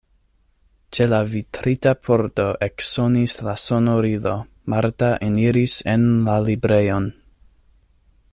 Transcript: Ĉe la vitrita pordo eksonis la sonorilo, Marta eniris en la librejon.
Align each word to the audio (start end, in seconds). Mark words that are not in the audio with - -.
Ĉe 0.97 1.05
la 1.09 1.17
vitrita 1.33 1.93
pordo 2.07 2.45
eksonis 2.69 3.37
la 3.49 3.55
sonorilo, 3.65 4.35
Marta 4.75 5.11
eniris 5.29 5.79
en 5.95 6.09
la 6.31 6.43
librejon. 6.51 7.11